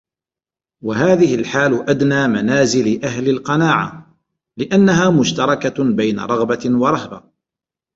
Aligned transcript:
وَهَذِهِ 0.83 1.35
الْحَالُ 1.35 1.89
أَدْنَى 1.89 2.27
مَنَازِلِ 2.27 3.05
أَهْلِ 3.05 3.29
الْقَنَاعَةِ؛ 3.29 3.99
لِأَنَّهَا 4.57 5.09
مُشْتَرَكَةٌ 5.09 5.83
بَيْنَ 5.83 6.19
رَغْبَةٍ 6.19 6.61
وَرَهْبَةٍ 6.65 7.23